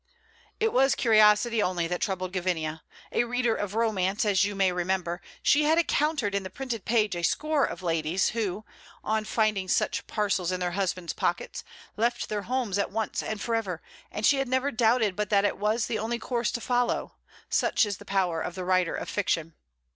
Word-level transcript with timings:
It 0.59 0.73
was 0.73 0.95
curiosity 0.95 1.61
only 1.61 1.85
that 1.85 2.01
troubled 2.01 2.33
Gavinia. 2.33 2.81
A 3.11 3.23
reader 3.25 3.53
of 3.53 3.75
romance, 3.75 4.25
as 4.25 4.43
you 4.43 4.55
may 4.55 4.71
remember, 4.71 5.21
she 5.43 5.65
had 5.65 5.77
encountered 5.77 6.33
in 6.33 6.41
the 6.41 6.49
printed 6.49 6.85
page 6.85 7.15
a 7.15 7.21
score 7.21 7.65
of 7.65 7.83
ladies 7.83 8.29
who, 8.29 8.65
on 9.03 9.25
finding 9.25 9.67
such 9.67 10.07
parcels 10.07 10.51
in 10.51 10.59
their 10.59 10.71
husbands' 10.71 11.13
pockets, 11.13 11.63
left 11.97 12.29
their 12.29 12.41
homes 12.49 12.79
at 12.79 12.89
once 12.91 13.21
and 13.21 13.41
for 13.41 13.53
ever, 13.53 13.79
and 14.11 14.25
she 14.25 14.37
had 14.37 14.47
never 14.47 14.71
doubted 14.71 15.15
but 15.15 15.29
that 15.29 15.45
it 15.45 15.59
was 15.59 15.85
the 15.85 15.99
only 15.99 16.17
course 16.17 16.49
to 16.53 16.61
follow; 16.61 17.13
such 17.47 17.85
is 17.85 17.97
the 17.97 18.03
power 18.03 18.41
of 18.41 18.55
the 18.55 18.65
writer 18.65 18.95
of 18.95 19.07
fiction. 19.07 19.53